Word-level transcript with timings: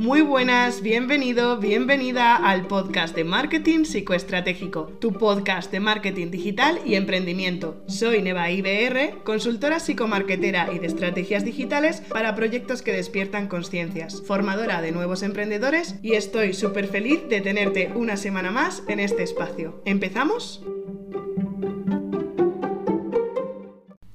Muy 0.00 0.22
buenas, 0.22 0.80
bienvenido, 0.80 1.58
bienvenida 1.58 2.34
al 2.34 2.66
podcast 2.66 3.14
de 3.14 3.22
Marketing 3.22 3.84
Psicoestratégico, 3.84 4.84
tu 4.98 5.12
podcast 5.12 5.70
de 5.70 5.78
marketing 5.78 6.30
digital 6.30 6.80
y 6.86 6.94
emprendimiento. 6.94 7.84
Soy 7.86 8.22
Neva 8.22 8.50
IBR, 8.50 9.22
consultora 9.24 9.78
psicomarketera 9.78 10.72
y 10.72 10.78
de 10.78 10.86
estrategias 10.86 11.44
digitales 11.44 12.00
para 12.00 12.34
proyectos 12.34 12.80
que 12.80 12.94
despiertan 12.94 13.46
conciencias, 13.46 14.22
formadora 14.22 14.80
de 14.80 14.90
nuevos 14.90 15.22
emprendedores 15.22 15.96
y 16.00 16.14
estoy 16.14 16.54
súper 16.54 16.86
feliz 16.86 17.28
de 17.28 17.42
tenerte 17.42 17.92
una 17.94 18.16
semana 18.16 18.50
más 18.50 18.82
en 18.88 19.00
este 19.00 19.22
espacio. 19.22 19.82
¿Empezamos? 19.84 20.64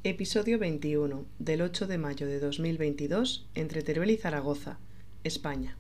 Episodio 0.04 0.58
21, 0.58 1.26
del 1.38 1.62
8 1.62 1.86
de 1.86 1.98
mayo 2.00 2.26
de 2.26 2.40
2022, 2.40 3.50
entre 3.54 3.84
Teruel 3.84 4.10
y 4.12 4.18
Zaragoza, 4.18 4.80
España. 5.26 5.76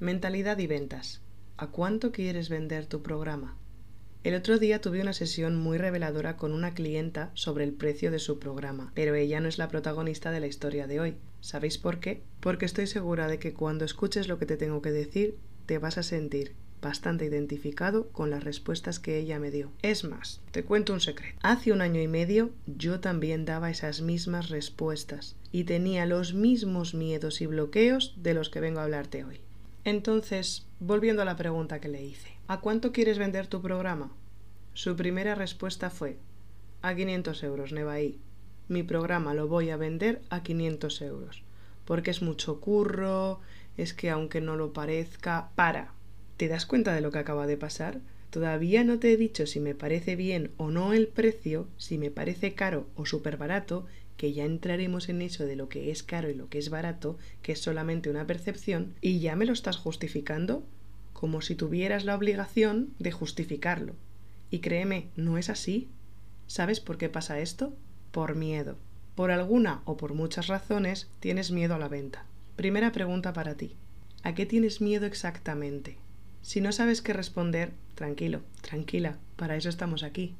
Mentalidad 0.00 0.56
y 0.56 0.66
ventas. 0.66 1.20
¿A 1.58 1.66
cuánto 1.66 2.12
quieres 2.12 2.48
vender 2.48 2.86
tu 2.86 3.02
programa? 3.02 3.58
El 4.24 4.34
otro 4.34 4.58
día 4.58 4.80
tuve 4.80 5.02
una 5.02 5.12
sesión 5.12 5.54
muy 5.54 5.76
reveladora 5.76 6.38
con 6.38 6.52
una 6.52 6.72
clienta 6.72 7.30
sobre 7.34 7.64
el 7.64 7.74
precio 7.74 8.10
de 8.10 8.18
su 8.18 8.38
programa, 8.38 8.90
pero 8.94 9.14
ella 9.14 9.40
no 9.40 9.48
es 9.48 9.58
la 9.58 9.68
protagonista 9.68 10.30
de 10.30 10.40
la 10.40 10.46
historia 10.46 10.86
de 10.86 10.98
hoy. 10.98 11.16
¿Sabéis 11.42 11.76
por 11.76 12.00
qué? 12.00 12.22
Porque 12.40 12.64
estoy 12.64 12.86
segura 12.86 13.28
de 13.28 13.38
que 13.38 13.52
cuando 13.52 13.84
escuches 13.84 14.28
lo 14.28 14.38
que 14.38 14.46
te 14.46 14.56
tengo 14.56 14.80
que 14.80 14.92
decir, 14.92 15.36
te 15.66 15.76
vas 15.76 15.98
a 15.98 16.02
sentir 16.02 16.54
bastante 16.80 17.24
identificado 17.24 18.08
con 18.08 18.30
las 18.30 18.44
respuestas 18.44 18.98
que 18.98 19.18
ella 19.18 19.38
me 19.38 19.50
dio. 19.50 19.70
Es 19.82 20.04
más, 20.04 20.40
te 20.50 20.64
cuento 20.64 20.92
un 20.92 21.00
secreto. 21.00 21.38
Hace 21.42 21.72
un 21.72 21.80
año 21.80 22.00
y 22.00 22.08
medio 22.08 22.50
yo 22.66 23.00
también 23.00 23.44
daba 23.44 23.70
esas 23.70 24.00
mismas 24.00 24.48
respuestas 24.48 25.36
y 25.52 25.64
tenía 25.64 26.06
los 26.06 26.34
mismos 26.34 26.94
miedos 26.94 27.40
y 27.40 27.46
bloqueos 27.46 28.14
de 28.16 28.34
los 28.34 28.50
que 28.50 28.60
vengo 28.60 28.80
a 28.80 28.84
hablarte 28.84 29.24
hoy. 29.24 29.40
Entonces, 29.84 30.66
volviendo 30.80 31.22
a 31.22 31.24
la 31.24 31.36
pregunta 31.36 31.80
que 31.80 31.88
le 31.88 32.02
hice, 32.02 32.30
¿a 32.46 32.60
cuánto 32.60 32.92
quieres 32.92 33.18
vender 33.18 33.46
tu 33.46 33.62
programa? 33.62 34.12
Su 34.74 34.96
primera 34.96 35.34
respuesta 35.34 35.90
fue, 35.90 36.18
a 36.82 36.94
500 36.94 37.42
euros, 37.42 37.72
Nevaí. 37.72 38.20
Mi 38.68 38.82
programa 38.82 39.34
lo 39.34 39.48
voy 39.48 39.70
a 39.70 39.76
vender 39.76 40.20
a 40.28 40.42
500 40.42 41.00
euros, 41.02 41.42
porque 41.84 42.10
es 42.10 42.22
mucho 42.22 42.60
curro, 42.60 43.40
es 43.78 43.94
que 43.94 44.10
aunque 44.10 44.40
no 44.40 44.56
lo 44.56 44.72
parezca, 44.72 45.50
para, 45.54 45.94
¿Te 46.38 46.46
das 46.46 46.66
cuenta 46.66 46.94
de 46.94 47.00
lo 47.00 47.10
que 47.10 47.18
acaba 47.18 47.48
de 47.48 47.56
pasar? 47.56 47.98
Todavía 48.30 48.84
no 48.84 49.00
te 49.00 49.12
he 49.12 49.16
dicho 49.16 49.44
si 49.44 49.58
me 49.58 49.74
parece 49.74 50.14
bien 50.14 50.52
o 50.56 50.70
no 50.70 50.92
el 50.92 51.08
precio, 51.08 51.66
si 51.78 51.98
me 51.98 52.12
parece 52.12 52.54
caro 52.54 52.86
o 52.94 53.06
súper 53.06 53.36
barato, 53.36 53.86
que 54.16 54.32
ya 54.32 54.44
entraremos 54.44 55.08
en 55.08 55.20
eso 55.20 55.46
de 55.46 55.56
lo 55.56 55.68
que 55.68 55.90
es 55.90 56.04
caro 56.04 56.30
y 56.30 56.34
lo 56.34 56.48
que 56.48 56.58
es 56.58 56.70
barato, 56.70 57.18
que 57.42 57.50
es 57.50 57.60
solamente 57.60 58.08
una 58.08 58.24
percepción, 58.24 58.94
y 59.00 59.18
ya 59.18 59.34
me 59.34 59.46
lo 59.46 59.52
estás 59.52 59.78
justificando, 59.78 60.62
como 61.12 61.40
si 61.40 61.56
tuvieras 61.56 62.04
la 62.04 62.14
obligación 62.14 62.94
de 63.00 63.10
justificarlo. 63.10 63.96
Y 64.48 64.60
créeme, 64.60 65.08
no 65.16 65.38
es 65.38 65.50
así. 65.50 65.88
¿Sabes 66.46 66.78
por 66.78 66.98
qué 66.98 67.08
pasa 67.08 67.40
esto? 67.40 67.74
Por 68.12 68.36
miedo. 68.36 68.76
Por 69.16 69.32
alguna 69.32 69.82
o 69.86 69.96
por 69.96 70.14
muchas 70.14 70.46
razones 70.46 71.08
tienes 71.18 71.50
miedo 71.50 71.74
a 71.74 71.80
la 71.80 71.88
venta. 71.88 72.26
Primera 72.54 72.92
pregunta 72.92 73.32
para 73.32 73.56
ti. 73.56 73.74
¿A 74.22 74.36
qué 74.36 74.46
tienes 74.46 74.80
miedo 74.80 75.04
exactamente? 75.04 75.98
Si 76.48 76.62
no 76.62 76.72
sabes 76.72 77.02
qué 77.02 77.12
responder, 77.12 77.72
tranquilo, 77.94 78.40
tranquila, 78.62 79.18
para 79.36 79.54
eso 79.56 79.68
estamos 79.68 80.02
aquí. 80.02 80.34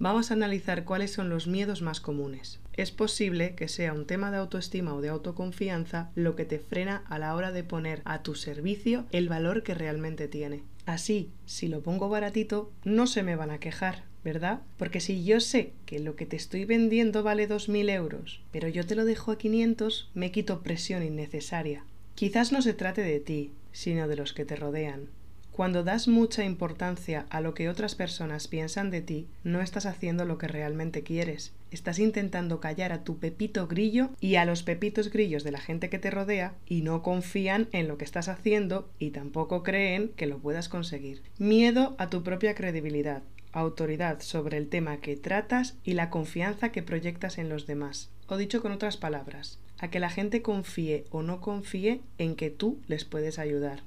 Vamos 0.00 0.32
a 0.32 0.34
analizar 0.34 0.84
cuáles 0.84 1.12
son 1.12 1.28
los 1.28 1.46
miedos 1.46 1.80
más 1.80 2.00
comunes. 2.00 2.58
Es 2.72 2.90
posible 2.90 3.54
que 3.54 3.68
sea 3.68 3.92
un 3.92 4.04
tema 4.04 4.32
de 4.32 4.38
autoestima 4.38 4.94
o 4.94 5.00
de 5.00 5.10
autoconfianza 5.10 6.10
lo 6.16 6.34
que 6.34 6.44
te 6.44 6.58
frena 6.58 7.04
a 7.08 7.20
la 7.20 7.36
hora 7.36 7.52
de 7.52 7.62
poner 7.62 8.02
a 8.04 8.24
tu 8.24 8.34
servicio 8.34 9.06
el 9.12 9.28
valor 9.28 9.62
que 9.62 9.74
realmente 9.74 10.26
tiene. 10.26 10.64
Así, 10.86 11.30
si 11.46 11.68
lo 11.68 11.82
pongo 11.82 12.08
baratito, 12.08 12.72
no 12.82 13.06
se 13.06 13.22
me 13.22 13.36
van 13.36 13.52
a 13.52 13.60
quejar, 13.60 14.02
¿verdad? 14.24 14.62
Porque 14.76 14.98
si 14.98 15.22
yo 15.22 15.38
sé 15.38 15.72
que 15.86 16.00
lo 16.00 16.16
que 16.16 16.26
te 16.26 16.34
estoy 16.34 16.64
vendiendo 16.64 17.22
vale 17.22 17.48
2.000 17.48 17.90
euros, 17.90 18.40
pero 18.50 18.66
yo 18.66 18.84
te 18.84 18.96
lo 18.96 19.04
dejo 19.04 19.30
a 19.30 19.38
500, 19.38 20.10
me 20.14 20.32
quito 20.32 20.62
presión 20.62 21.04
innecesaria. 21.04 21.84
Quizás 22.16 22.50
no 22.50 22.60
se 22.60 22.74
trate 22.74 23.02
de 23.02 23.20
ti, 23.20 23.52
sino 23.70 24.08
de 24.08 24.16
los 24.16 24.32
que 24.32 24.44
te 24.44 24.56
rodean. 24.56 25.16
Cuando 25.58 25.82
das 25.82 26.06
mucha 26.06 26.44
importancia 26.44 27.26
a 27.30 27.40
lo 27.40 27.52
que 27.52 27.68
otras 27.68 27.96
personas 27.96 28.46
piensan 28.46 28.92
de 28.92 29.00
ti, 29.00 29.26
no 29.42 29.60
estás 29.60 29.86
haciendo 29.86 30.24
lo 30.24 30.38
que 30.38 30.46
realmente 30.46 31.02
quieres. 31.02 31.52
Estás 31.72 31.98
intentando 31.98 32.60
callar 32.60 32.92
a 32.92 33.02
tu 33.02 33.18
pepito 33.18 33.66
grillo 33.66 34.10
y 34.20 34.36
a 34.36 34.44
los 34.44 34.62
pepitos 34.62 35.10
grillos 35.10 35.42
de 35.42 35.50
la 35.50 35.58
gente 35.58 35.90
que 35.90 35.98
te 35.98 36.12
rodea 36.12 36.54
y 36.68 36.82
no 36.82 37.02
confían 37.02 37.66
en 37.72 37.88
lo 37.88 37.98
que 37.98 38.04
estás 38.04 38.28
haciendo 38.28 38.88
y 39.00 39.10
tampoco 39.10 39.64
creen 39.64 40.12
que 40.14 40.28
lo 40.28 40.38
puedas 40.38 40.68
conseguir. 40.68 41.22
Miedo 41.38 41.96
a 41.98 42.08
tu 42.08 42.22
propia 42.22 42.54
credibilidad, 42.54 43.24
autoridad 43.50 44.20
sobre 44.20 44.58
el 44.58 44.68
tema 44.68 44.98
que 44.98 45.16
tratas 45.16 45.76
y 45.82 45.94
la 45.94 46.08
confianza 46.08 46.70
que 46.70 46.84
proyectas 46.84 47.36
en 47.36 47.48
los 47.48 47.66
demás. 47.66 48.10
O 48.28 48.36
dicho 48.36 48.62
con 48.62 48.70
otras 48.70 48.96
palabras, 48.96 49.58
a 49.78 49.90
que 49.90 49.98
la 49.98 50.08
gente 50.08 50.40
confíe 50.40 51.04
o 51.10 51.24
no 51.24 51.40
confíe 51.40 52.00
en 52.18 52.36
que 52.36 52.50
tú 52.50 52.78
les 52.86 53.04
puedes 53.04 53.40
ayudar. 53.40 53.80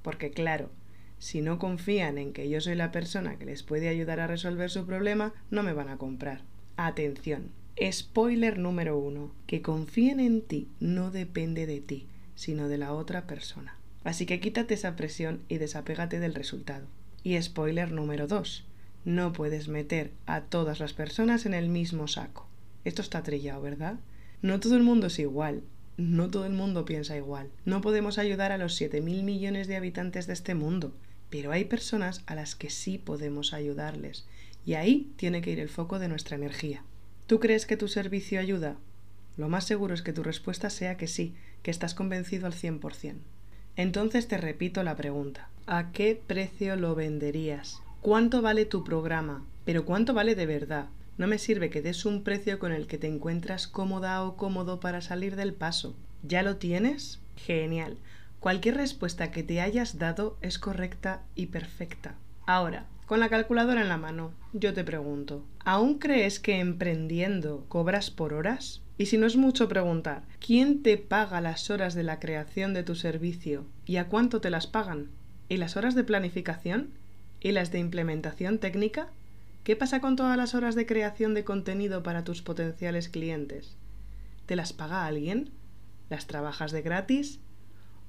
Porque 0.00 0.30
claro, 0.30 0.70
si 1.18 1.40
no 1.40 1.58
confían 1.58 2.18
en 2.18 2.32
que 2.32 2.48
yo 2.48 2.60
soy 2.60 2.74
la 2.74 2.92
persona 2.92 3.38
que 3.38 3.44
les 3.44 3.62
puede 3.62 3.88
ayudar 3.88 4.20
a 4.20 4.26
resolver 4.26 4.70
su 4.70 4.86
problema, 4.86 5.32
no 5.50 5.62
me 5.62 5.72
van 5.72 5.88
a 5.88 5.98
comprar. 5.98 6.42
Atención. 6.76 7.50
Spoiler 7.90 8.58
número 8.58 8.98
uno. 8.98 9.32
Que 9.46 9.62
confíen 9.62 10.20
en 10.20 10.42
ti 10.42 10.68
no 10.80 11.10
depende 11.10 11.66
de 11.66 11.80
ti, 11.80 12.06
sino 12.34 12.68
de 12.68 12.78
la 12.78 12.92
otra 12.92 13.26
persona. 13.26 13.76
Así 14.04 14.26
que 14.26 14.40
quítate 14.40 14.74
esa 14.74 14.96
presión 14.96 15.42
y 15.48 15.58
desapégate 15.58 16.20
del 16.20 16.34
resultado. 16.34 16.86
Y 17.22 17.40
spoiler 17.40 17.92
número 17.92 18.26
dos. 18.26 18.64
No 19.04 19.32
puedes 19.32 19.68
meter 19.68 20.12
a 20.26 20.42
todas 20.42 20.80
las 20.80 20.92
personas 20.92 21.46
en 21.46 21.54
el 21.54 21.68
mismo 21.68 22.08
saco. 22.08 22.46
Esto 22.84 23.02
está 23.02 23.22
trillado, 23.22 23.60
¿verdad? 23.60 23.98
No 24.40 24.60
todo 24.60 24.76
el 24.76 24.82
mundo 24.82 25.08
es 25.08 25.18
igual. 25.18 25.62
No 25.96 26.30
todo 26.30 26.46
el 26.46 26.52
mundo 26.52 26.84
piensa 26.84 27.16
igual. 27.16 27.50
No 27.64 27.80
podemos 27.80 28.18
ayudar 28.18 28.52
a 28.52 28.58
los 28.58 28.80
7.000 28.80 29.24
millones 29.24 29.66
de 29.66 29.76
habitantes 29.76 30.28
de 30.28 30.32
este 30.32 30.54
mundo. 30.54 30.92
Pero 31.30 31.52
hay 31.52 31.64
personas 31.64 32.22
a 32.26 32.34
las 32.34 32.54
que 32.54 32.70
sí 32.70 32.98
podemos 32.98 33.52
ayudarles 33.52 34.26
y 34.64 34.74
ahí 34.74 35.10
tiene 35.16 35.40
que 35.40 35.50
ir 35.50 35.60
el 35.60 35.68
foco 35.68 35.98
de 35.98 36.08
nuestra 36.08 36.36
energía. 36.36 36.82
¿Tú 37.26 37.40
crees 37.40 37.66
que 37.66 37.76
tu 37.76 37.88
servicio 37.88 38.40
ayuda? 38.40 38.76
Lo 39.36 39.48
más 39.48 39.64
seguro 39.64 39.94
es 39.94 40.02
que 40.02 40.12
tu 40.12 40.22
respuesta 40.22 40.70
sea 40.70 40.96
que 40.96 41.06
sí, 41.06 41.34
que 41.62 41.70
estás 41.70 41.94
convencido 41.94 42.46
al 42.46 42.54
100%. 42.54 43.14
Entonces 43.76 44.26
te 44.26 44.36
repito 44.38 44.82
la 44.82 44.96
pregunta. 44.96 45.48
¿A 45.66 45.92
qué 45.92 46.20
precio 46.26 46.76
lo 46.76 46.94
venderías? 46.94 47.80
¿Cuánto 48.00 48.42
vale 48.42 48.64
tu 48.64 48.82
programa? 48.84 49.44
Pero 49.64 49.84
¿cuánto 49.84 50.14
vale 50.14 50.34
de 50.34 50.46
verdad? 50.46 50.88
No 51.18 51.26
me 51.26 51.38
sirve 51.38 51.70
que 51.70 51.82
des 51.82 52.04
un 52.04 52.24
precio 52.24 52.58
con 52.58 52.72
el 52.72 52.86
que 52.86 52.98
te 52.98 53.06
encuentras 53.06 53.66
cómoda 53.68 54.22
o 54.24 54.36
cómodo 54.36 54.80
para 54.80 55.00
salir 55.00 55.36
del 55.36 55.52
paso. 55.52 55.94
¿Ya 56.22 56.42
lo 56.42 56.56
tienes? 56.56 57.20
Genial. 57.36 57.96
Cualquier 58.40 58.76
respuesta 58.76 59.30
que 59.32 59.42
te 59.42 59.60
hayas 59.60 59.98
dado 59.98 60.38
es 60.42 60.58
correcta 60.58 61.22
y 61.34 61.46
perfecta. 61.46 62.14
Ahora, 62.46 62.86
con 63.06 63.20
la 63.20 63.28
calculadora 63.28 63.80
en 63.80 63.88
la 63.88 63.96
mano, 63.96 64.32
yo 64.52 64.74
te 64.74 64.84
pregunto, 64.84 65.44
¿aún 65.64 65.98
crees 65.98 66.38
que 66.38 66.60
emprendiendo 66.60 67.64
cobras 67.68 68.10
por 68.10 68.34
horas? 68.34 68.82
Y 68.96 69.06
si 69.06 69.18
no 69.18 69.26
es 69.26 69.36
mucho 69.36 69.68
preguntar, 69.68 70.22
¿quién 70.44 70.82
te 70.82 70.98
paga 70.98 71.40
las 71.40 71.70
horas 71.70 71.94
de 71.94 72.02
la 72.02 72.20
creación 72.20 72.74
de 72.74 72.84
tu 72.84 72.94
servicio 72.94 73.66
y 73.86 73.96
a 73.96 74.08
cuánto 74.08 74.40
te 74.40 74.50
las 74.50 74.66
pagan? 74.66 75.08
¿Y 75.48 75.56
las 75.56 75.76
horas 75.76 75.94
de 75.94 76.04
planificación? 76.04 76.90
¿Y 77.40 77.52
las 77.52 77.72
de 77.72 77.78
implementación 77.78 78.58
técnica? 78.58 79.08
¿Qué 79.64 79.74
pasa 79.74 80.00
con 80.00 80.14
todas 80.14 80.36
las 80.36 80.54
horas 80.54 80.74
de 80.74 80.86
creación 80.86 81.34
de 81.34 81.44
contenido 81.44 82.02
para 82.02 82.24
tus 82.24 82.42
potenciales 82.42 83.08
clientes? 83.08 83.76
¿Te 84.46 84.54
las 84.54 84.72
paga 84.72 85.06
alguien? 85.06 85.50
¿Las 86.08 86.26
trabajas 86.26 86.72
de 86.72 86.82
gratis? 86.82 87.40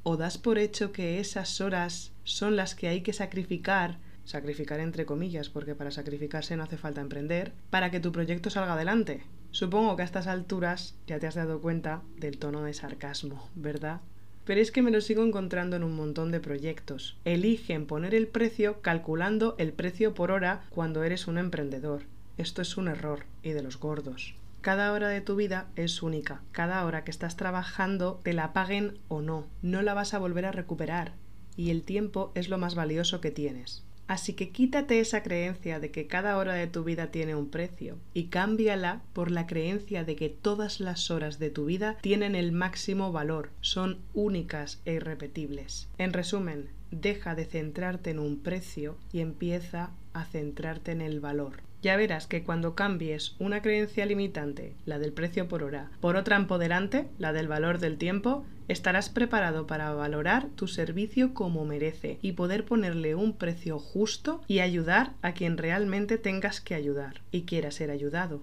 O 0.03 0.17
das 0.17 0.37
por 0.37 0.57
hecho 0.57 0.91
que 0.91 1.19
esas 1.19 1.61
horas 1.61 2.11
son 2.23 2.55
las 2.55 2.75
que 2.75 2.87
hay 2.87 3.01
que 3.01 3.13
sacrificar, 3.13 3.97
sacrificar 4.25 4.79
entre 4.79 5.05
comillas, 5.05 5.49
porque 5.49 5.75
para 5.75 5.91
sacrificarse 5.91 6.55
no 6.55 6.63
hace 6.63 6.77
falta 6.77 7.01
emprender, 7.01 7.51
para 7.69 7.91
que 7.91 7.99
tu 7.99 8.11
proyecto 8.11 8.49
salga 8.49 8.73
adelante. 8.73 9.23
Supongo 9.51 9.95
que 9.95 10.03
a 10.03 10.05
estas 10.05 10.27
alturas 10.27 10.95
ya 11.07 11.19
te 11.19 11.27
has 11.27 11.35
dado 11.35 11.59
cuenta 11.61 12.03
del 12.17 12.37
tono 12.37 12.63
de 12.63 12.73
sarcasmo, 12.73 13.49
¿verdad? 13.55 14.01
Pero 14.45 14.61
es 14.61 14.71
que 14.71 14.81
me 14.81 14.91
lo 14.91 15.01
sigo 15.01 15.23
encontrando 15.23 15.75
en 15.75 15.83
un 15.83 15.95
montón 15.95 16.31
de 16.31 16.39
proyectos. 16.39 17.17
Eligen 17.25 17.85
poner 17.85 18.15
el 18.15 18.27
precio 18.27 18.81
calculando 18.81 19.55
el 19.57 19.73
precio 19.73 20.13
por 20.13 20.31
hora 20.31 20.63
cuando 20.69 21.03
eres 21.03 21.27
un 21.27 21.37
emprendedor. 21.37 22.03
Esto 22.37 22.61
es 22.61 22.77
un 22.77 22.87
error, 22.87 23.25
y 23.43 23.51
de 23.51 23.63
los 23.63 23.79
gordos. 23.79 24.35
Cada 24.61 24.91
hora 24.91 25.07
de 25.07 25.21
tu 25.21 25.37
vida 25.37 25.67
es 25.77 26.03
única. 26.03 26.41
Cada 26.51 26.85
hora 26.85 27.05
que 27.05 27.11
estás 27.11 27.37
trabajando, 27.37 28.19
te 28.23 28.33
la 28.33 28.51
paguen 28.51 28.99
o 29.07 29.21
no, 29.21 29.47
no 29.61 29.81
la 29.81 29.93
vas 29.93 30.13
a 30.13 30.19
volver 30.19 30.45
a 30.45 30.51
recuperar. 30.51 31.13
Y 31.55 31.71
el 31.71 31.83
tiempo 31.83 32.31
es 32.35 32.49
lo 32.49 32.57
más 32.57 32.75
valioso 32.75 33.21
que 33.21 33.31
tienes. 33.31 33.85
Así 34.09 34.33
que 34.33 34.49
quítate 34.49 34.99
esa 34.99 35.23
creencia 35.23 35.79
de 35.79 35.91
que 35.91 36.07
cada 36.07 36.35
hora 36.37 36.55
de 36.55 36.67
tu 36.67 36.83
vida 36.83 37.11
tiene 37.11 37.35
un 37.35 37.49
precio 37.49 37.99
y 38.13 38.25
cámbiala 38.25 39.03
por 39.13 39.29
la 39.29 39.45
creencia 39.45 40.03
de 40.03 40.15
que 40.15 40.29
todas 40.29 40.79
las 40.79 41.11
horas 41.11 41.37
de 41.37 41.51
tu 41.51 41.65
vida 41.65 41.95
tienen 42.01 42.35
el 42.35 42.51
máximo 42.51 43.11
valor, 43.11 43.51
son 43.61 43.99
únicas 44.15 44.81
e 44.85 44.93
irrepetibles. 44.93 45.89
En 45.99 46.11
resumen, 46.11 46.69
deja 46.89 47.35
de 47.35 47.45
centrarte 47.45 48.09
en 48.09 48.17
un 48.17 48.39
precio 48.39 48.97
y 49.13 49.19
empieza 49.19 49.91
a 50.13 50.25
centrarte 50.25 50.91
en 50.91 51.01
el 51.01 51.19
valor. 51.19 51.68
Ya 51.81 51.95
verás 51.95 52.27
que 52.27 52.43
cuando 52.43 52.75
cambies 52.75 53.35
una 53.39 53.61
creencia 53.61 54.05
limitante, 54.05 54.75
la 54.85 54.99
del 54.99 55.13
precio 55.13 55.47
por 55.47 55.63
hora, 55.63 55.91
por 56.01 56.17
otra 56.17 56.35
empoderante, 56.35 57.07
la 57.17 57.31
del 57.31 57.47
valor 57.47 57.79
del 57.79 57.97
tiempo, 57.97 58.45
estarás 58.67 59.09
preparado 59.09 59.65
para 59.65 59.93
valorar 59.93 60.47
tu 60.55 60.67
servicio 60.67 61.33
como 61.33 61.65
merece 61.65 62.19
y 62.21 62.33
poder 62.33 62.65
ponerle 62.65 63.15
un 63.15 63.33
precio 63.33 63.79
justo 63.79 64.41
y 64.47 64.59
ayudar 64.59 65.13
a 65.21 65.31
quien 65.31 65.57
realmente 65.57 66.17
tengas 66.17 66.59
que 66.59 66.75
ayudar 66.75 67.21
y 67.31 67.43
quiera 67.43 67.71
ser 67.71 67.91
ayudado. 67.91 68.41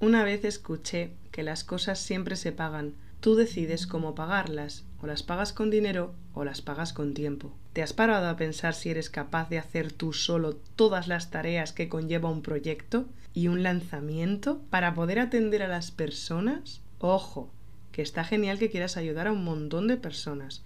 Una 0.00 0.24
vez 0.24 0.44
escuché 0.44 1.10
que 1.30 1.42
las 1.42 1.64
cosas 1.64 1.98
siempre 1.98 2.36
se 2.36 2.52
pagan, 2.52 2.94
Tú 3.20 3.34
decides 3.34 3.86
cómo 3.86 4.14
pagarlas, 4.14 4.86
o 5.02 5.06
las 5.06 5.22
pagas 5.22 5.52
con 5.52 5.70
dinero 5.70 6.14
o 6.34 6.44
las 6.44 6.62
pagas 6.62 6.92
con 6.92 7.14
tiempo. 7.14 7.52
¿Te 7.72 7.82
has 7.82 7.92
parado 7.92 8.28
a 8.28 8.36
pensar 8.36 8.74
si 8.74 8.90
eres 8.90 9.10
capaz 9.10 9.48
de 9.48 9.58
hacer 9.58 9.92
tú 9.92 10.12
solo 10.12 10.56
todas 10.76 11.08
las 11.08 11.30
tareas 11.30 11.72
que 11.72 11.88
conlleva 11.88 12.30
un 12.30 12.42
proyecto 12.42 13.06
y 13.32 13.48
un 13.48 13.62
lanzamiento 13.62 14.60
para 14.70 14.94
poder 14.94 15.18
atender 15.18 15.62
a 15.62 15.68
las 15.68 15.90
personas? 15.90 16.80
Ojo, 16.98 17.50
que 17.92 18.02
está 18.02 18.24
genial 18.24 18.58
que 18.58 18.70
quieras 18.70 18.96
ayudar 18.96 19.26
a 19.26 19.32
un 19.32 19.44
montón 19.44 19.88
de 19.88 19.96
personas, 19.96 20.62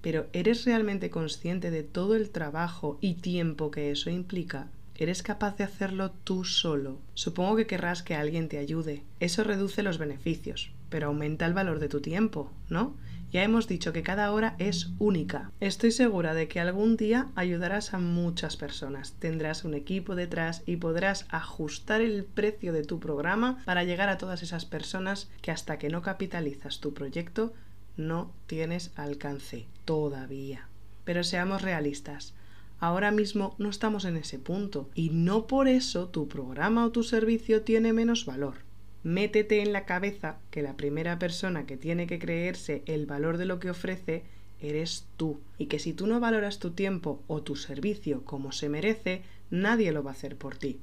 pero 0.00 0.26
¿eres 0.32 0.64
realmente 0.64 1.10
consciente 1.10 1.70
de 1.70 1.82
todo 1.82 2.14
el 2.14 2.30
trabajo 2.30 2.98
y 3.00 3.14
tiempo 3.14 3.70
que 3.70 3.90
eso 3.90 4.10
implica? 4.10 4.68
¿Eres 4.96 5.22
capaz 5.22 5.56
de 5.56 5.64
hacerlo 5.64 6.12
tú 6.12 6.44
solo? 6.44 6.98
Supongo 7.14 7.56
que 7.56 7.66
querrás 7.66 8.02
que 8.02 8.14
alguien 8.14 8.48
te 8.48 8.58
ayude. 8.58 9.02
Eso 9.18 9.42
reduce 9.42 9.82
los 9.82 9.98
beneficios, 9.98 10.70
pero 10.88 11.08
aumenta 11.08 11.46
el 11.46 11.54
valor 11.54 11.78
de 11.78 11.88
tu 11.88 12.00
tiempo, 12.00 12.50
¿no? 12.68 12.94
Ya 13.34 13.42
hemos 13.42 13.66
dicho 13.66 13.92
que 13.92 14.04
cada 14.04 14.30
hora 14.30 14.54
es 14.60 14.92
única. 15.00 15.50
Estoy 15.58 15.90
segura 15.90 16.34
de 16.34 16.46
que 16.46 16.60
algún 16.60 16.96
día 16.96 17.32
ayudarás 17.34 17.92
a 17.92 17.98
muchas 17.98 18.56
personas, 18.56 19.14
tendrás 19.18 19.64
un 19.64 19.74
equipo 19.74 20.14
detrás 20.14 20.62
y 20.66 20.76
podrás 20.76 21.26
ajustar 21.30 22.00
el 22.00 22.22
precio 22.22 22.72
de 22.72 22.84
tu 22.84 23.00
programa 23.00 23.60
para 23.64 23.82
llegar 23.82 24.08
a 24.08 24.18
todas 24.18 24.44
esas 24.44 24.66
personas 24.66 25.28
que 25.42 25.50
hasta 25.50 25.80
que 25.80 25.88
no 25.88 26.00
capitalizas 26.00 26.78
tu 26.78 26.94
proyecto 26.94 27.52
no 27.96 28.30
tienes 28.46 28.92
alcance 28.94 29.66
todavía. 29.84 30.68
Pero 31.04 31.24
seamos 31.24 31.62
realistas. 31.62 32.34
Ahora 32.78 33.10
mismo 33.10 33.56
no 33.58 33.68
estamos 33.68 34.04
en 34.04 34.16
ese 34.16 34.38
punto 34.38 34.90
y 34.94 35.10
no 35.10 35.48
por 35.48 35.66
eso 35.66 36.08
tu 36.08 36.28
programa 36.28 36.86
o 36.86 36.92
tu 36.92 37.02
servicio 37.02 37.62
tiene 37.62 37.92
menos 37.92 38.26
valor 38.26 38.58
métete 39.04 39.60
en 39.60 39.72
la 39.72 39.84
cabeza 39.84 40.38
que 40.50 40.62
la 40.62 40.76
primera 40.76 41.18
persona 41.18 41.66
que 41.66 41.76
tiene 41.76 42.06
que 42.06 42.18
creerse 42.18 42.82
el 42.86 43.06
valor 43.06 43.38
de 43.38 43.44
lo 43.44 43.60
que 43.60 43.70
ofrece 43.70 44.24
eres 44.60 45.06
tú 45.16 45.40
y 45.58 45.66
que 45.66 45.78
si 45.78 45.92
tú 45.92 46.06
no 46.06 46.20
valoras 46.20 46.58
tu 46.58 46.70
tiempo 46.70 47.22
o 47.26 47.42
tu 47.42 47.54
servicio 47.54 48.24
como 48.24 48.50
se 48.50 48.68
merece, 48.68 49.22
nadie 49.50 49.92
lo 49.92 50.02
va 50.02 50.10
a 50.10 50.14
hacer 50.14 50.36
por 50.36 50.56
ti. 50.56 50.80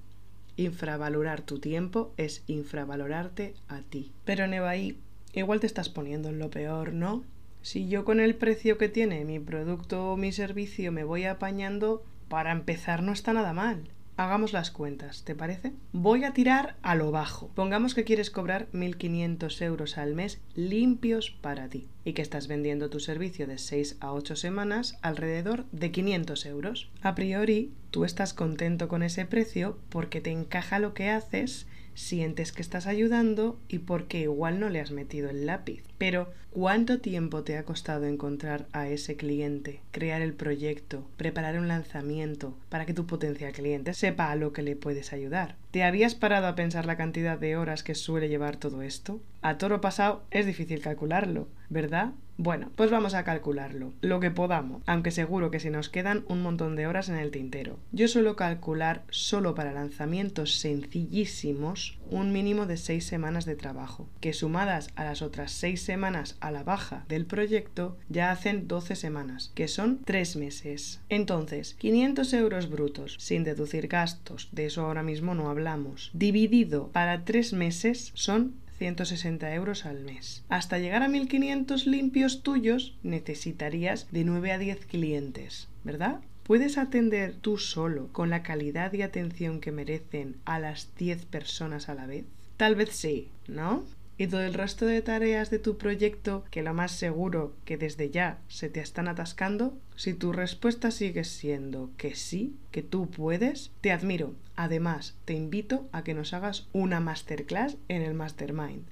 Infravalorar 0.55 1.41
tu 1.41 1.59
tiempo 1.59 2.13
es 2.17 2.43
infravalorarte 2.47 3.55
a 3.67 3.81
ti. 3.81 4.11
Pero 4.23 4.47
Nevaí, 4.47 4.97
igual 5.33 5.59
te 5.59 5.67
estás 5.67 5.89
poniendo 5.89 6.29
en 6.29 6.39
lo 6.39 6.51
peor, 6.51 6.93
¿no? 6.93 7.23
Si 7.63 7.87
yo 7.87 8.05
con 8.05 8.19
el 8.19 8.35
precio 8.35 8.77
que 8.77 8.89
tiene 8.89 9.25
mi 9.25 9.39
producto 9.39 10.11
o 10.11 10.17
mi 10.17 10.31
servicio 10.31 10.91
me 10.91 11.03
voy 11.03 11.25
apañando, 11.25 12.03
para 12.27 12.51
empezar 12.51 13.03
no 13.03 13.11
está 13.11 13.33
nada 13.33 13.53
mal. 13.53 13.89
Hagamos 14.21 14.53
las 14.53 14.69
cuentas, 14.69 15.23
¿te 15.23 15.33
parece? 15.33 15.73
Voy 15.93 16.25
a 16.25 16.31
tirar 16.31 16.75
a 16.83 16.93
lo 16.93 17.09
bajo. 17.09 17.47
Pongamos 17.55 17.95
que 17.95 18.03
quieres 18.03 18.29
cobrar 18.29 18.67
1.500 18.71 19.63
euros 19.63 19.97
al 19.97 20.13
mes 20.13 20.39
limpios 20.53 21.31
para 21.31 21.69
ti 21.69 21.87
y 22.05 22.13
que 22.13 22.21
estás 22.21 22.47
vendiendo 22.47 22.91
tu 22.91 22.99
servicio 22.99 23.47
de 23.47 23.57
6 23.57 23.97
a 23.99 24.13
8 24.13 24.35
semanas 24.35 24.99
alrededor 25.01 25.65
de 25.71 25.89
500 25.89 26.45
euros. 26.45 26.91
A 27.01 27.15
priori, 27.15 27.73
tú 27.89 28.05
estás 28.05 28.35
contento 28.35 28.87
con 28.87 29.01
ese 29.01 29.25
precio 29.25 29.79
porque 29.89 30.21
te 30.21 30.29
encaja 30.29 30.77
lo 30.77 30.93
que 30.93 31.09
haces 31.09 31.65
sientes 31.93 32.51
que 32.51 32.61
estás 32.61 32.87
ayudando 32.87 33.59
y 33.67 33.79
porque 33.79 34.21
igual 34.21 34.59
no 34.59 34.69
le 34.69 34.79
has 34.79 34.91
metido 34.91 35.29
el 35.29 35.45
lápiz. 35.45 35.83
Pero, 35.97 36.31
¿cuánto 36.51 36.99
tiempo 36.99 37.43
te 37.43 37.57
ha 37.57 37.65
costado 37.65 38.05
encontrar 38.05 38.67
a 38.73 38.87
ese 38.87 39.15
cliente, 39.15 39.81
crear 39.91 40.21
el 40.21 40.33
proyecto, 40.33 41.07
preparar 41.17 41.57
un 41.57 41.67
lanzamiento 41.67 42.57
para 42.69 42.85
que 42.85 42.93
tu 42.93 43.05
potencial 43.05 43.51
cliente 43.53 43.93
sepa 43.93 44.31
a 44.31 44.35
lo 44.35 44.53
que 44.53 44.61
le 44.61 44.75
puedes 44.75 45.13
ayudar? 45.13 45.55
¿Te 45.71 45.83
habías 45.83 46.15
parado 46.15 46.47
a 46.47 46.55
pensar 46.55 46.85
la 46.85 46.97
cantidad 46.97 47.37
de 47.37 47.55
horas 47.55 47.83
que 47.83 47.95
suele 47.95 48.29
llevar 48.29 48.57
todo 48.57 48.81
esto? 48.81 49.21
A 49.41 49.57
toro 49.57 49.81
pasado 49.81 50.23
es 50.31 50.45
difícil 50.45 50.81
calcularlo, 50.81 51.47
¿verdad? 51.69 52.11
Bueno, 52.43 52.71
pues 52.75 52.89
vamos 52.89 53.13
a 53.13 53.23
calcularlo, 53.23 53.93
lo 54.01 54.19
que 54.19 54.31
podamos, 54.31 54.81
aunque 54.87 55.11
seguro 55.11 55.51
que 55.51 55.59
se 55.59 55.69
nos 55.69 55.89
quedan 55.89 56.25
un 56.27 56.41
montón 56.41 56.75
de 56.75 56.87
horas 56.87 57.07
en 57.07 57.17
el 57.17 57.29
tintero. 57.29 57.77
Yo 57.91 58.07
suelo 58.07 58.35
calcular 58.35 59.03
solo 59.11 59.53
para 59.53 59.73
lanzamientos 59.73 60.55
sencillísimos 60.55 61.99
un 62.09 62.31
mínimo 62.33 62.65
de 62.65 62.77
6 62.77 63.05
semanas 63.05 63.45
de 63.45 63.55
trabajo, 63.55 64.09
que 64.21 64.33
sumadas 64.33 64.89
a 64.95 65.03
las 65.03 65.21
otras 65.21 65.51
6 65.51 65.83
semanas 65.83 66.35
a 66.39 66.49
la 66.49 66.63
baja 66.63 67.05
del 67.07 67.27
proyecto 67.27 67.95
ya 68.09 68.31
hacen 68.31 68.67
12 68.67 68.95
semanas, 68.95 69.51
que 69.53 69.67
son 69.67 69.99
3 70.03 70.35
meses. 70.37 70.99
Entonces, 71.09 71.75
500 71.75 72.33
euros 72.33 72.71
brutos, 72.71 73.17
sin 73.19 73.43
deducir 73.43 73.87
gastos, 73.87 74.49
de 74.51 74.65
eso 74.65 74.83
ahora 74.83 75.03
mismo 75.03 75.35
no 75.35 75.51
hablamos, 75.51 76.09
dividido 76.15 76.87
para 76.87 77.23
3 77.23 77.53
meses 77.53 78.09
son 78.15 78.55
160 78.81 79.53
euros 79.53 79.85
al 79.85 79.99
mes. 79.99 80.43
Hasta 80.49 80.79
llegar 80.79 81.03
a 81.03 81.07
1500 81.07 81.85
limpios 81.85 82.41
tuyos 82.41 82.97
necesitarías 83.03 84.07
de 84.11 84.23
9 84.23 84.53
a 84.53 84.57
10 84.57 84.87
clientes, 84.87 85.67
¿verdad? 85.83 86.21
¿Puedes 86.41 86.79
atender 86.79 87.35
tú 87.35 87.59
solo 87.59 88.07
con 88.11 88.31
la 88.31 88.41
calidad 88.41 88.91
y 88.93 89.03
atención 89.03 89.61
que 89.61 89.71
merecen 89.71 90.37
a 90.45 90.57
las 90.57 90.95
10 90.95 91.25
personas 91.25 91.89
a 91.89 91.93
la 91.93 92.07
vez? 92.07 92.25
Tal 92.57 92.73
vez 92.73 92.89
sí, 92.89 93.27
¿no? 93.47 93.83
Y 94.21 94.27
todo 94.27 94.41
el 94.41 94.53
resto 94.53 94.85
de 94.85 95.01
tareas 95.01 95.49
de 95.49 95.57
tu 95.57 95.79
proyecto 95.79 96.45
que 96.51 96.61
lo 96.61 96.75
más 96.75 96.91
seguro 96.91 97.55
que 97.65 97.75
desde 97.75 98.11
ya 98.11 98.37
se 98.49 98.69
te 98.69 98.79
están 98.79 99.07
atascando, 99.07 99.75
si 99.95 100.13
tu 100.13 100.31
respuesta 100.31 100.91
sigue 100.91 101.23
siendo 101.23 101.89
que 101.97 102.13
sí, 102.13 102.55
que 102.69 102.83
tú 102.83 103.09
puedes, 103.09 103.71
te 103.81 103.91
admiro. 103.91 104.35
Además, 104.55 105.15
te 105.25 105.33
invito 105.33 105.89
a 105.91 106.03
que 106.03 106.13
nos 106.13 106.33
hagas 106.33 106.67
una 106.71 106.99
masterclass 106.99 107.77
en 107.87 108.03
el 108.03 108.13
Mastermind. 108.13 108.83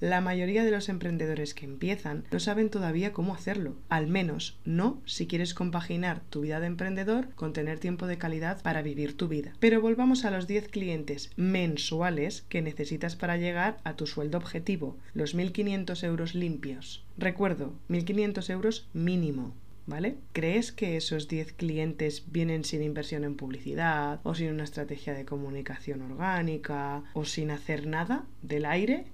La 0.00 0.20
mayoría 0.20 0.64
de 0.64 0.72
los 0.72 0.88
emprendedores 0.88 1.54
que 1.54 1.64
empiezan 1.64 2.24
no 2.32 2.40
saben 2.40 2.68
todavía 2.68 3.12
cómo 3.12 3.32
hacerlo, 3.32 3.76
al 3.88 4.08
menos 4.08 4.58
no 4.64 5.00
si 5.06 5.26
quieres 5.26 5.54
compaginar 5.54 6.20
tu 6.30 6.40
vida 6.40 6.58
de 6.58 6.66
emprendedor 6.66 7.28
con 7.36 7.52
tener 7.52 7.78
tiempo 7.78 8.08
de 8.08 8.18
calidad 8.18 8.60
para 8.62 8.82
vivir 8.82 9.16
tu 9.16 9.28
vida. 9.28 9.52
Pero 9.60 9.80
volvamos 9.80 10.24
a 10.24 10.32
los 10.32 10.48
10 10.48 10.68
clientes 10.68 11.30
mensuales 11.36 12.42
que 12.48 12.60
necesitas 12.60 13.14
para 13.14 13.36
llegar 13.36 13.78
a 13.84 13.94
tu 13.94 14.06
sueldo 14.06 14.36
objetivo, 14.36 14.98
los 15.14 15.36
1.500 15.36 16.04
euros 16.04 16.34
limpios. 16.34 17.06
Recuerdo, 17.16 17.74
1.500 17.88 18.50
euros 18.50 18.88
mínimo. 18.92 19.54
¿Vale? 19.86 20.16
¿Crees 20.32 20.72
que 20.72 20.96
esos 20.96 21.28
10 21.28 21.52
clientes 21.52 22.24
vienen 22.32 22.64
sin 22.64 22.82
inversión 22.82 23.22
en 23.22 23.36
publicidad 23.36 24.18
o 24.22 24.34
sin 24.34 24.50
una 24.50 24.64
estrategia 24.64 25.12
de 25.12 25.26
comunicación 25.26 26.00
orgánica 26.00 27.04
o 27.12 27.26
sin 27.26 27.50
hacer 27.50 27.86
nada 27.86 28.24
del 28.40 28.64
aire? 28.64 29.04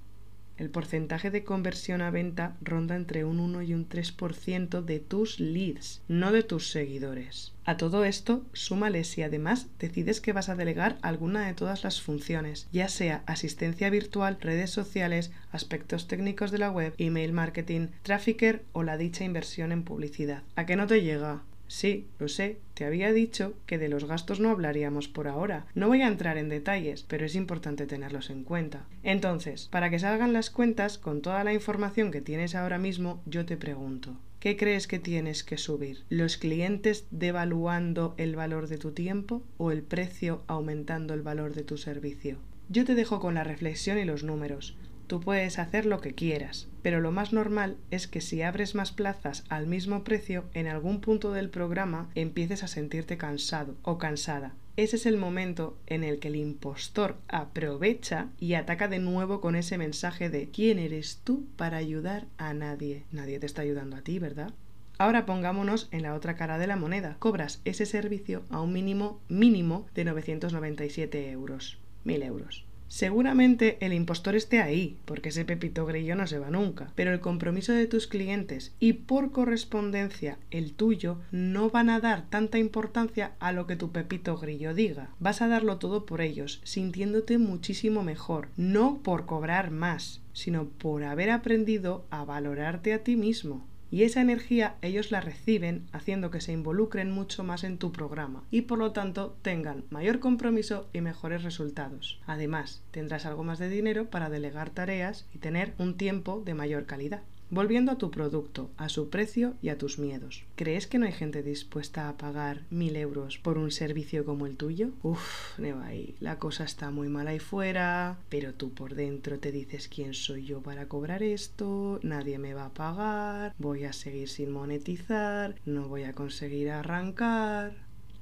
El 0.60 0.68
porcentaje 0.68 1.30
de 1.30 1.42
conversión 1.42 2.02
a 2.02 2.10
venta 2.10 2.54
ronda 2.60 2.94
entre 2.94 3.24
un 3.24 3.40
1 3.40 3.62
y 3.62 3.72
un 3.72 3.88
3% 3.88 4.82
de 4.82 5.00
tus 5.00 5.40
leads, 5.40 6.02
no 6.06 6.32
de 6.32 6.42
tus 6.42 6.70
seguidores. 6.70 7.54
A 7.64 7.78
todo 7.78 8.04
esto, 8.04 8.44
súmale 8.52 9.04
si 9.04 9.22
además 9.22 9.68
decides 9.78 10.20
que 10.20 10.34
vas 10.34 10.50
a 10.50 10.56
delegar 10.56 10.98
alguna 11.00 11.46
de 11.46 11.54
todas 11.54 11.82
las 11.82 12.02
funciones, 12.02 12.68
ya 12.72 12.88
sea 12.88 13.22
asistencia 13.26 13.88
virtual, 13.88 14.36
redes 14.40 14.70
sociales, 14.70 15.32
aspectos 15.50 16.08
técnicos 16.08 16.50
de 16.50 16.58
la 16.58 16.70
web, 16.70 16.92
email 16.98 17.32
marketing, 17.32 17.88
trafficker 18.02 18.62
o 18.72 18.82
la 18.82 18.98
dicha 18.98 19.24
inversión 19.24 19.72
en 19.72 19.82
publicidad. 19.82 20.42
¿A 20.56 20.66
qué 20.66 20.76
no 20.76 20.86
te 20.86 21.02
llega? 21.02 21.42
Sí, 21.70 22.08
lo 22.18 22.26
sé, 22.26 22.58
te 22.74 22.84
había 22.84 23.12
dicho 23.12 23.54
que 23.64 23.78
de 23.78 23.88
los 23.88 24.04
gastos 24.04 24.40
no 24.40 24.50
hablaríamos 24.50 25.06
por 25.06 25.28
ahora. 25.28 25.66
No 25.76 25.86
voy 25.86 26.02
a 26.02 26.08
entrar 26.08 26.36
en 26.36 26.48
detalles, 26.48 27.04
pero 27.04 27.24
es 27.24 27.36
importante 27.36 27.86
tenerlos 27.86 28.28
en 28.30 28.42
cuenta. 28.42 28.88
Entonces, 29.04 29.68
para 29.70 29.88
que 29.88 30.00
salgan 30.00 30.32
las 30.32 30.50
cuentas, 30.50 30.98
con 30.98 31.22
toda 31.22 31.44
la 31.44 31.54
información 31.54 32.10
que 32.10 32.20
tienes 32.20 32.56
ahora 32.56 32.78
mismo, 32.78 33.22
yo 33.24 33.46
te 33.46 33.56
pregunto, 33.56 34.16
¿qué 34.40 34.56
crees 34.56 34.88
que 34.88 34.98
tienes 34.98 35.44
que 35.44 35.58
subir? 35.58 36.02
¿Los 36.08 36.38
clientes 36.38 37.06
devaluando 37.12 38.16
el 38.16 38.34
valor 38.34 38.66
de 38.66 38.78
tu 38.78 38.90
tiempo 38.90 39.44
o 39.56 39.70
el 39.70 39.82
precio 39.82 40.42
aumentando 40.48 41.14
el 41.14 41.22
valor 41.22 41.54
de 41.54 41.62
tu 41.62 41.78
servicio? 41.78 42.38
Yo 42.68 42.84
te 42.84 42.96
dejo 42.96 43.20
con 43.20 43.34
la 43.34 43.44
reflexión 43.44 43.96
y 43.96 44.04
los 44.04 44.24
números. 44.24 44.76
Tú 45.10 45.18
puedes 45.18 45.58
hacer 45.58 45.86
lo 45.86 46.00
que 46.00 46.14
quieras, 46.14 46.68
pero 46.82 47.00
lo 47.00 47.10
más 47.10 47.32
normal 47.32 47.78
es 47.90 48.06
que 48.06 48.20
si 48.20 48.42
abres 48.42 48.76
más 48.76 48.92
plazas 48.92 49.42
al 49.48 49.66
mismo 49.66 50.04
precio, 50.04 50.44
en 50.54 50.68
algún 50.68 51.00
punto 51.00 51.32
del 51.32 51.50
programa 51.50 52.08
empieces 52.14 52.62
a 52.62 52.68
sentirte 52.68 53.18
cansado 53.18 53.74
o 53.82 53.98
cansada. 53.98 54.54
Ese 54.76 54.94
es 54.94 55.06
el 55.06 55.16
momento 55.16 55.76
en 55.88 56.04
el 56.04 56.20
que 56.20 56.28
el 56.28 56.36
impostor 56.36 57.16
aprovecha 57.26 58.28
y 58.38 58.54
ataca 58.54 58.86
de 58.86 59.00
nuevo 59.00 59.40
con 59.40 59.56
ese 59.56 59.78
mensaje 59.78 60.30
de 60.30 60.48
¿quién 60.48 60.78
eres 60.78 61.22
tú 61.24 61.44
para 61.56 61.78
ayudar 61.78 62.28
a 62.38 62.54
nadie? 62.54 63.02
Nadie 63.10 63.40
te 63.40 63.46
está 63.46 63.62
ayudando 63.62 63.96
a 63.96 64.02
ti, 64.02 64.20
¿verdad? 64.20 64.54
Ahora 64.96 65.26
pongámonos 65.26 65.88
en 65.90 66.02
la 66.02 66.14
otra 66.14 66.36
cara 66.36 66.56
de 66.56 66.68
la 66.68 66.76
moneda. 66.76 67.16
Cobras 67.18 67.62
ese 67.64 67.84
servicio 67.84 68.44
a 68.48 68.60
un 68.60 68.72
mínimo 68.72 69.20
mínimo 69.28 69.88
de 69.92 70.04
997 70.04 71.32
euros. 71.32 71.80
1000 72.04 72.22
euros. 72.22 72.69
Seguramente 72.90 73.78
el 73.86 73.92
impostor 73.92 74.34
esté 74.34 74.60
ahí, 74.60 74.98
porque 75.04 75.28
ese 75.28 75.44
pepito 75.44 75.86
grillo 75.86 76.16
no 76.16 76.26
se 76.26 76.40
va 76.40 76.50
nunca, 76.50 76.90
pero 76.96 77.12
el 77.12 77.20
compromiso 77.20 77.72
de 77.72 77.86
tus 77.86 78.08
clientes 78.08 78.74
y 78.80 78.94
por 78.94 79.30
correspondencia 79.30 80.38
el 80.50 80.72
tuyo 80.72 81.18
no 81.30 81.70
van 81.70 81.88
a 81.88 82.00
dar 82.00 82.28
tanta 82.28 82.58
importancia 82.58 83.30
a 83.38 83.52
lo 83.52 83.68
que 83.68 83.76
tu 83.76 83.92
pepito 83.92 84.36
grillo 84.38 84.74
diga. 84.74 85.10
Vas 85.20 85.40
a 85.40 85.46
darlo 85.46 85.78
todo 85.78 86.04
por 86.04 86.20
ellos, 86.20 86.60
sintiéndote 86.64 87.38
muchísimo 87.38 88.02
mejor, 88.02 88.48
no 88.56 88.98
por 89.04 89.24
cobrar 89.24 89.70
más, 89.70 90.20
sino 90.32 90.64
por 90.64 91.04
haber 91.04 91.30
aprendido 91.30 92.04
a 92.10 92.24
valorarte 92.24 92.92
a 92.92 93.04
ti 93.04 93.14
mismo 93.14 93.69
y 93.90 94.04
esa 94.04 94.20
energía 94.20 94.76
ellos 94.82 95.10
la 95.10 95.20
reciben 95.20 95.86
haciendo 95.92 96.30
que 96.30 96.40
se 96.40 96.52
involucren 96.52 97.10
mucho 97.10 97.44
más 97.44 97.64
en 97.64 97.78
tu 97.78 97.92
programa 97.92 98.44
y 98.50 98.62
por 98.62 98.78
lo 98.78 98.92
tanto 98.92 99.36
tengan 99.42 99.84
mayor 99.90 100.20
compromiso 100.20 100.88
y 100.92 101.00
mejores 101.00 101.42
resultados. 101.42 102.20
Además, 102.26 102.82
tendrás 102.90 103.26
algo 103.26 103.44
más 103.44 103.58
de 103.58 103.68
dinero 103.68 104.10
para 104.10 104.30
delegar 104.30 104.70
tareas 104.70 105.26
y 105.34 105.38
tener 105.38 105.74
un 105.78 105.96
tiempo 105.96 106.42
de 106.44 106.54
mayor 106.54 106.86
calidad. 106.86 107.22
Volviendo 107.52 107.90
a 107.90 107.98
tu 107.98 108.12
producto, 108.12 108.70
a 108.76 108.88
su 108.88 109.10
precio 109.10 109.54
y 109.60 109.70
a 109.70 109.76
tus 109.76 109.98
miedos. 109.98 110.44
¿Crees 110.54 110.86
que 110.86 110.98
no 110.98 111.06
hay 111.06 111.12
gente 111.12 111.42
dispuesta 111.42 112.08
a 112.08 112.16
pagar 112.16 112.62
mil 112.70 112.94
euros 112.94 113.38
por 113.38 113.58
un 113.58 113.72
servicio 113.72 114.24
como 114.24 114.46
el 114.46 114.56
tuyo? 114.56 114.90
Uf, 115.02 115.58
Nevai, 115.58 116.14
la 116.20 116.38
cosa 116.38 116.62
está 116.62 116.92
muy 116.92 117.08
mal 117.08 117.26
ahí 117.26 117.40
fuera, 117.40 118.18
pero 118.28 118.54
tú 118.54 118.72
por 118.72 118.94
dentro 118.94 119.40
te 119.40 119.50
dices 119.50 119.88
quién 119.88 120.14
soy 120.14 120.44
yo 120.44 120.62
para 120.62 120.86
cobrar 120.86 121.24
esto, 121.24 121.98
nadie 122.04 122.38
me 122.38 122.54
va 122.54 122.66
a 122.66 122.72
pagar, 122.74 123.52
voy 123.58 123.82
a 123.82 123.92
seguir 123.92 124.28
sin 124.28 124.52
monetizar, 124.52 125.56
no 125.66 125.88
voy 125.88 126.04
a 126.04 126.12
conseguir 126.12 126.70
arrancar. 126.70 127.74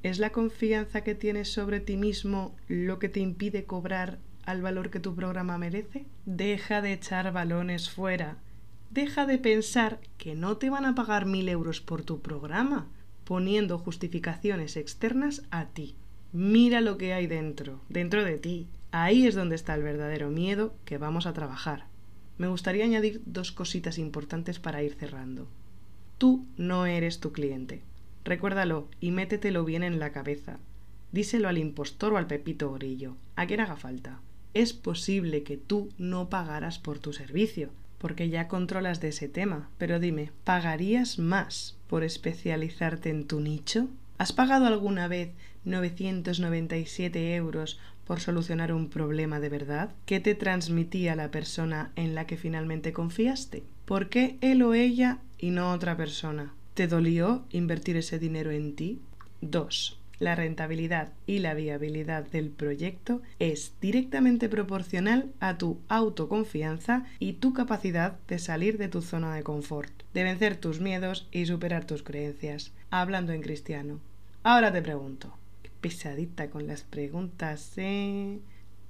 ¿Es 0.02 0.18
la 0.20 0.30
confianza 0.30 1.02
que 1.02 1.14
tienes 1.14 1.52
sobre 1.52 1.80
ti 1.80 1.99
mismo 1.99 2.56
lo 2.66 2.99
que 2.99 3.11
te 3.11 3.20
impide 3.20 3.64
cobrar 3.64 4.20
al 4.47 4.62
valor 4.62 4.88
que 4.88 5.00
tu 5.00 5.14
programa 5.14 5.58
merece? 5.58 6.06
Deja 6.25 6.80
de 6.80 6.94
echar 6.94 7.30
balones 7.30 7.90
fuera 7.90 8.38
deja 8.90 9.26
de 9.26 9.38
pensar 9.38 10.00
que 10.16 10.35
no 10.35 10.57
te 10.57 10.71
van 10.71 10.85
a 10.85 10.95
pagar 10.95 11.26
mil 11.26 11.49
euros 11.49 11.80
por 11.80 12.02
tu 12.02 12.21
programa, 12.21 12.88
poniendo 13.25 13.78
justificaciones 13.78 14.76
externas 14.76 15.42
a 15.50 15.66
ti. 15.66 15.95
Mira 16.33 16.80
lo 16.80 16.99
que 16.99 17.12
hay 17.12 17.26
dentro, 17.26 17.80
dentro 17.88 18.25
de 18.25 18.38
ti. 18.38 18.68
Ahí 18.90 19.26
es 19.26 19.35
donde 19.35 19.54
está 19.57 19.75
el 19.75 19.83
verdadero 19.83 20.30
miedo 20.30 20.75
que 20.85 20.99
vamos 20.99 21.26
a 21.26 21.33
trabajar. 21.33 21.87
Me 22.38 22.49
gustaría 22.49 22.85
añadir 22.85 23.23
dos 23.26 23.52
cositas 23.52 23.99
importantes 23.99 24.59
para 24.59 24.83
ir 24.83 24.95
cerrando. 24.95 25.49
Tú 26.16 26.47
no 26.57 26.87
eres 26.87 27.21
tu 27.21 27.33
cliente. 27.33 27.83
Recuérdalo 28.25 28.88
y 29.00 29.11
métetelo 29.11 29.64
bien 29.64 29.83
en 29.83 29.99
la 29.99 30.12
cabeza. 30.12 30.59
Díselo 31.12 31.49
al 31.49 31.59
impostor 31.59 32.12
o 32.12 32.16
al 32.16 32.26
pepito 32.26 32.73
grillo, 32.73 33.16
a 33.37 33.47
quien 33.47 33.61
haga 33.61 33.76
falta. 33.76 34.21
Es 34.54 34.73
posible 34.73 35.42
que 35.42 35.57
tú 35.57 35.90
no 35.99 36.28
pagaras 36.28 36.78
por 36.78 36.99
tu 36.99 37.12
servicio, 37.12 37.71
porque 37.99 38.28
ya 38.28 38.49
controlas 38.49 39.00
de 39.00 39.09
ese 39.09 39.28
tema. 39.28 39.69
Pero 39.78 40.00
dime, 40.00 40.31
¿pagarías 40.45 41.19
más 41.19 41.76
por 41.87 42.05
especializarte 42.05 43.11
en 43.11 43.26
tu 43.26 43.40
nicho? 43.40 43.88
¿Has 44.19 44.33
pagado 44.33 44.67
alguna 44.67 45.09
vez 45.09 45.31
997 45.64 47.35
euros 47.35 47.78
por 48.05 48.21
solucionar 48.21 48.73
un 48.73 48.88
problema 48.88 49.40
de 49.40 49.49
verdad? 49.49 49.90
¿Qué 50.07 50.21
te 50.21 50.35
transmitía 50.35 51.14
la 51.14 51.31
persona 51.31 51.93
en 51.95 52.14
la 52.14 52.26
que 52.26 52.37
finalmente 52.37 52.93
confiaste? 52.93 53.64
¿Por 53.85 54.09
qué 54.09 54.38
él 54.40 54.62
o 54.62 54.75
ella 54.75 55.19
y 55.38 55.50
no 55.50 55.73
otra 55.73 55.97
persona? 55.97 56.55
¿Te 56.75 56.87
dolió 56.87 57.45
invertir 57.50 57.97
ese 57.97 58.19
dinero 58.19 58.50
en 58.50 58.75
ti? 58.75 59.00
2 59.40 59.99
la 60.18 60.34
rentabilidad 60.34 61.12
y 61.26 61.38
la 61.38 61.54
viabilidad 61.54 62.25
del 62.25 62.50
proyecto 62.50 63.22
es 63.38 63.72
directamente 63.80 64.48
proporcional 64.48 65.32
a 65.40 65.58
tu 65.58 65.78
autoconfianza 65.88 67.04
y 67.18 67.34
tu 67.34 67.52
capacidad 67.52 68.18
de 68.26 68.38
salir 68.38 68.78
de 68.78 68.88
tu 68.88 69.02
zona 69.02 69.34
de 69.34 69.42
confort, 69.42 69.92
de 70.14 70.25
vencer 70.25 70.56
tus 70.56 70.80
miedos 70.80 71.28
y 71.30 71.46
superar 71.46 71.84
tus 71.84 72.02
creencias, 72.02 72.72
hablando 72.90 73.32
en 73.32 73.42
cristiano. 73.42 74.00
Ahora 74.42 74.72
te 74.72 74.82
pregunto, 74.82 75.37
pesadita 75.80 76.50
con 76.50 76.66
las 76.66 76.82
preguntas, 76.82 77.72
¿eh? 77.76 78.38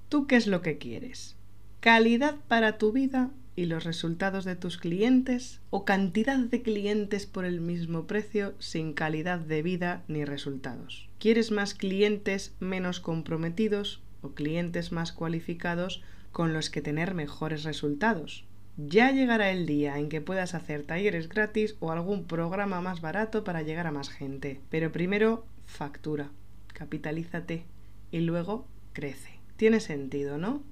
¿Tú 0.09 0.25
qué 0.25 0.35
es 0.35 0.47
lo 0.47 0.61
que 0.61 0.77
quieres? 0.77 1.35
¿Calidad 1.79 2.35
para 2.47 2.77
tu 2.77 2.91
vida 2.91 3.29
y 3.59 3.65
los 3.65 3.83
resultados 3.83 4.45
de 4.45 4.55
tus 4.55 4.77
clientes 4.77 5.59
o 5.69 5.83
cantidad 5.83 6.37
de 6.37 6.61
clientes 6.61 7.25
por 7.25 7.43
el 7.43 7.59
mismo 7.59 8.07
precio 8.07 8.53
sin 8.57 8.93
calidad 8.93 9.37
de 9.37 9.61
vida 9.61 10.01
ni 10.07 10.23
resultados. 10.23 11.09
¿Quieres 11.19 11.51
más 11.51 11.73
clientes 11.73 12.55
menos 12.61 13.01
comprometidos 13.01 14.01
o 14.21 14.29
clientes 14.29 14.93
más 14.93 15.11
cualificados 15.11 16.01
con 16.31 16.53
los 16.53 16.69
que 16.69 16.81
tener 16.81 17.13
mejores 17.13 17.65
resultados? 17.65 18.45
Ya 18.77 19.11
llegará 19.11 19.51
el 19.51 19.65
día 19.65 19.99
en 19.99 20.07
que 20.07 20.21
puedas 20.21 20.55
hacer 20.55 20.83
talleres 20.83 21.27
gratis 21.27 21.75
o 21.81 21.91
algún 21.91 22.27
programa 22.27 22.79
más 22.79 23.01
barato 23.01 23.43
para 23.43 23.61
llegar 23.61 23.87
a 23.87 23.91
más 23.91 24.07
gente. 24.07 24.61
Pero 24.69 24.93
primero 24.93 25.45
factura, 25.65 26.31
capitalízate 26.67 27.65
y 28.09 28.21
luego 28.21 28.69
crece. 28.93 29.41
Tiene 29.57 29.81
sentido, 29.81 30.37
¿no? 30.37 30.63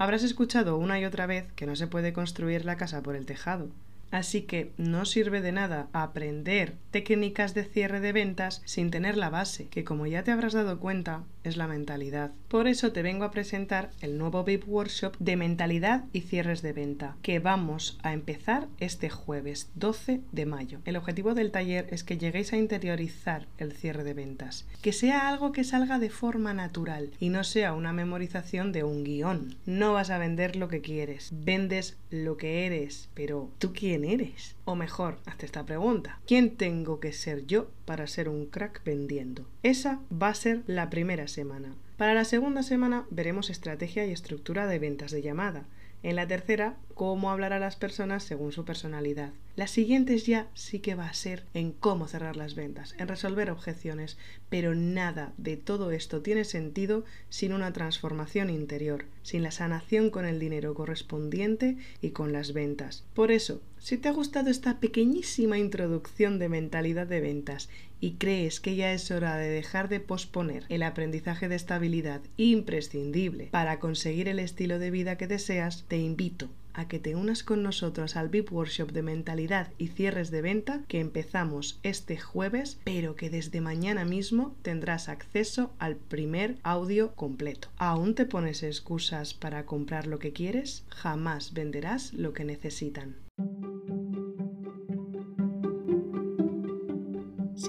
Habrás 0.00 0.22
escuchado 0.22 0.78
una 0.78 0.98
y 0.98 1.04
otra 1.04 1.26
vez 1.26 1.52
que 1.56 1.66
no 1.66 1.76
se 1.76 1.86
puede 1.86 2.14
construir 2.14 2.64
la 2.64 2.78
casa 2.78 3.02
por 3.02 3.16
el 3.16 3.26
tejado. 3.26 3.68
Así 4.10 4.40
que 4.40 4.70
no 4.78 5.04
sirve 5.04 5.42
de 5.42 5.52
nada 5.52 5.88
aprender 5.92 6.72
técnicas 6.90 7.52
de 7.52 7.64
cierre 7.64 8.00
de 8.00 8.14
ventas 8.14 8.62
sin 8.64 8.90
tener 8.90 9.18
la 9.18 9.28
base, 9.28 9.68
que 9.68 9.84
como 9.84 10.06
ya 10.06 10.24
te 10.24 10.30
habrás 10.30 10.54
dado 10.54 10.78
cuenta, 10.80 11.24
es 11.44 11.56
la 11.56 11.66
mentalidad. 11.66 12.32
Por 12.48 12.66
eso 12.66 12.92
te 12.92 13.02
vengo 13.02 13.24
a 13.24 13.30
presentar 13.30 13.90
el 14.00 14.18
nuevo 14.18 14.44
VIP 14.44 14.68
Workshop 14.68 15.16
de 15.18 15.36
mentalidad 15.36 16.04
y 16.12 16.22
cierres 16.22 16.62
de 16.62 16.72
venta, 16.72 17.16
que 17.22 17.38
vamos 17.38 17.98
a 18.02 18.12
empezar 18.12 18.68
este 18.78 19.10
jueves 19.10 19.70
12 19.74 20.20
de 20.32 20.46
mayo. 20.46 20.80
El 20.84 20.96
objetivo 20.96 21.34
del 21.34 21.50
taller 21.50 21.86
es 21.90 22.04
que 22.04 22.18
lleguéis 22.18 22.52
a 22.52 22.56
interiorizar 22.56 23.46
el 23.58 23.72
cierre 23.72 24.04
de 24.04 24.14
ventas, 24.14 24.66
que 24.82 24.92
sea 24.92 25.28
algo 25.28 25.52
que 25.52 25.64
salga 25.64 25.98
de 25.98 26.10
forma 26.10 26.54
natural 26.54 27.10
y 27.20 27.28
no 27.28 27.44
sea 27.44 27.74
una 27.74 27.92
memorización 27.92 28.72
de 28.72 28.84
un 28.84 29.04
guion. 29.04 29.56
No 29.66 29.92
vas 29.92 30.10
a 30.10 30.18
vender 30.18 30.56
lo 30.56 30.68
que 30.68 30.80
quieres, 30.80 31.30
vendes 31.32 31.96
lo 32.10 32.36
que 32.36 32.66
eres, 32.66 33.08
pero 33.14 33.50
¿tú 33.58 33.72
quién 33.72 34.04
eres? 34.04 34.56
O 34.70 34.76
mejor, 34.76 35.18
hazte 35.26 35.46
esta 35.46 35.66
pregunta. 35.66 36.20
¿Quién 36.28 36.56
tengo 36.56 37.00
que 37.00 37.12
ser 37.12 37.44
yo 37.44 37.72
para 37.86 38.06
ser 38.06 38.28
un 38.28 38.46
crack 38.46 38.84
vendiendo? 38.84 39.44
Esa 39.64 39.98
va 40.12 40.28
a 40.28 40.34
ser 40.34 40.62
la 40.68 40.90
primera 40.90 41.26
semana. 41.26 41.74
Para 41.96 42.14
la 42.14 42.24
segunda 42.24 42.62
semana 42.62 43.04
veremos 43.10 43.50
estrategia 43.50 44.06
y 44.06 44.12
estructura 44.12 44.68
de 44.68 44.78
ventas 44.78 45.10
de 45.10 45.22
llamada. 45.22 45.64
En 46.04 46.14
la 46.14 46.28
tercera, 46.28 46.76
cómo 46.94 47.32
hablar 47.32 47.52
a 47.52 47.58
las 47.58 47.74
personas 47.74 48.22
según 48.22 48.52
su 48.52 48.64
personalidad. 48.64 49.32
Las 49.56 49.72
siguientes 49.72 50.26
ya 50.26 50.48
sí 50.54 50.78
que 50.78 50.94
va 50.94 51.06
a 51.06 51.12
ser 51.12 51.44
en 51.54 51.72
cómo 51.72 52.06
cerrar 52.06 52.36
las 52.36 52.54
ventas, 52.54 52.94
en 52.98 53.08
resolver 53.08 53.50
objeciones, 53.50 54.16
pero 54.48 54.76
nada 54.76 55.32
de 55.38 55.56
todo 55.56 55.90
esto 55.90 56.22
tiene 56.22 56.44
sentido 56.44 57.04
sin 57.30 57.52
una 57.52 57.72
transformación 57.72 58.48
interior, 58.48 59.06
sin 59.22 59.42
la 59.42 59.50
sanación 59.50 60.10
con 60.10 60.24
el 60.24 60.38
dinero 60.38 60.72
correspondiente 60.74 61.76
y 62.00 62.10
con 62.10 62.32
las 62.32 62.52
ventas. 62.52 63.04
Por 63.12 63.32
eso, 63.32 63.60
si 63.78 63.98
te 63.98 64.08
ha 64.08 64.12
gustado 64.12 64.50
esta 64.50 64.78
pequeñísima 64.78 65.58
introducción 65.58 66.38
de 66.38 66.48
mentalidad 66.48 67.08
de 67.08 67.20
ventas 67.20 67.68
y 68.00 68.12
crees 68.12 68.60
que 68.60 68.76
ya 68.76 68.92
es 68.92 69.10
hora 69.10 69.36
de 69.36 69.48
dejar 69.48 69.88
de 69.88 69.98
posponer 69.98 70.64
el 70.68 70.84
aprendizaje 70.84 71.48
de 71.48 71.56
estabilidad 71.56 72.20
imprescindible 72.36 73.48
para 73.50 73.80
conseguir 73.80 74.28
el 74.28 74.38
estilo 74.38 74.78
de 74.78 74.92
vida 74.92 75.16
que 75.16 75.26
deseas, 75.26 75.84
te 75.88 75.98
invito 75.98 76.48
a 76.74 76.88
que 76.88 76.98
te 76.98 77.14
unas 77.14 77.42
con 77.42 77.62
nosotros 77.62 78.16
al 78.16 78.28
VIP 78.28 78.52
Workshop 78.52 78.92
de 78.92 79.02
mentalidad 79.02 79.68
y 79.78 79.88
cierres 79.88 80.30
de 80.30 80.42
venta 80.42 80.82
que 80.88 81.00
empezamos 81.00 81.78
este 81.82 82.18
jueves, 82.18 82.78
pero 82.84 83.16
que 83.16 83.30
desde 83.30 83.60
mañana 83.60 84.04
mismo 84.04 84.54
tendrás 84.62 85.08
acceso 85.08 85.72
al 85.78 85.96
primer 85.96 86.56
audio 86.62 87.14
completo. 87.14 87.68
¿Aún 87.76 88.14
te 88.14 88.26
pones 88.26 88.62
excusas 88.62 89.34
para 89.34 89.66
comprar 89.66 90.06
lo 90.06 90.18
que 90.18 90.32
quieres? 90.32 90.84
Jamás 90.88 91.52
venderás 91.52 92.12
lo 92.12 92.32
que 92.32 92.44
necesitan. 92.44 93.16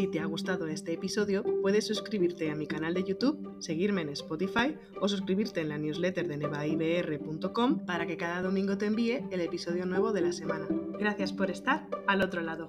Si 0.02 0.08
te 0.08 0.20
ha 0.20 0.26
gustado 0.26 0.66
este 0.66 0.94
episodio, 0.94 1.44
puedes 1.62 1.86
suscribirte 1.86 2.50
a 2.50 2.56
mi 2.56 2.66
canal 2.66 2.96
de 2.96 3.04
YouTube, 3.04 3.56
seguirme 3.60 4.02
en 4.02 4.10
Spotify 4.10 4.76
o 5.00 5.08
suscribirte 5.08 5.62
en 5.62 5.70
la 5.70 5.78
newsletter 5.78 6.28
de 6.28 6.38
nevaibr.com 6.38 7.86
para 7.86 8.08
que 8.08 8.18
cada 8.18 8.42
domingo 8.42 8.80
te 8.80 8.88
envíe 8.88 9.24
el 9.30 9.42
episodio 9.42 9.86
nuevo 9.86 10.12
de 10.12 10.22
la 10.22 10.32
semana. 10.32 10.68
Gracias 10.98 11.34
por 11.34 11.52
estar 11.52 11.88
al 12.08 12.24
otro 12.24 12.42
lado. 12.42 12.68